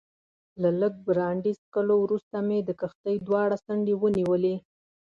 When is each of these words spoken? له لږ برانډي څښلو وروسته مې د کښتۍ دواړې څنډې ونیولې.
له 0.61 0.69
لږ 0.81 0.93
برانډي 1.07 1.53
څښلو 1.61 1.95
وروسته 2.01 2.37
مې 2.47 2.57
د 2.63 2.69
کښتۍ 2.79 3.15
دواړې 3.27 3.57
څنډې 3.65 3.93
ونیولې. 3.97 4.55